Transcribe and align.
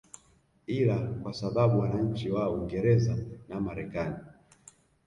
ila 0.67 0.97
kwa 0.99 1.33
sababu 1.33 1.79
wananchi 1.79 2.29
wa 2.31 2.49
Uingereza 2.51 3.17
na 3.49 3.61
Marekani 3.61 4.15